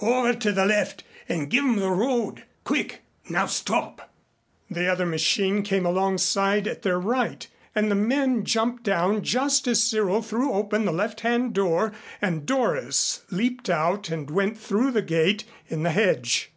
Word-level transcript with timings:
Over 0.00 0.34
to 0.34 0.52
the 0.52 0.66
left 0.66 1.02
and 1.28 1.50
give 1.50 1.64
'em 1.64 1.74
the 1.74 1.90
road. 1.90 2.44
Quick! 2.62 3.00
Now 3.28 3.46
stop!" 3.46 4.12
The 4.70 4.86
other 4.86 5.04
machine 5.04 5.64
came 5.64 5.84
alongside 5.84 6.68
at 6.68 6.82
their 6.82 7.00
right 7.00 7.44
and 7.74 7.90
the 7.90 7.96
men 7.96 8.44
jumped 8.44 8.84
down 8.84 9.24
just 9.24 9.66
as 9.66 9.82
Cyril 9.82 10.22
threw 10.22 10.52
open 10.52 10.84
the 10.84 10.92
left 10.92 11.22
hand 11.22 11.54
door 11.54 11.92
and 12.22 12.46
Doris 12.46 13.22
leaped 13.32 13.68
out 13.68 14.10
and 14.10 14.30
went 14.30 14.56
through 14.56 14.92
the 14.92 15.02
gate 15.02 15.42
in 15.66 15.82
the 15.82 15.90
hedge. 15.90 16.52